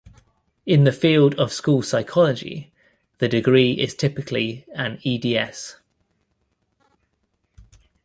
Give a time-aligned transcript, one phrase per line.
[0.65, 2.71] In the field of school psychology,
[3.19, 5.75] the degree is typically an Ed.S.